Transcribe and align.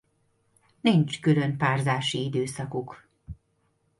Nincs 0.81 1.21
külön 1.21 1.57
párzási 1.57 2.23
időszakuk. 2.23 3.07